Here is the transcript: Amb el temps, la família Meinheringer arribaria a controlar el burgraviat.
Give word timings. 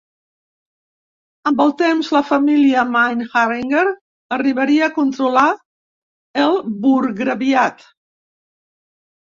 Amb 1.49 1.59
el 1.65 1.73
temps, 1.81 2.09
la 2.15 2.21
família 2.29 2.85
Meinheringer 2.95 3.83
arribaria 4.39 4.89
a 4.89 4.95
controlar 4.97 5.47
el 6.47 6.59
burgraviat. 6.89 7.89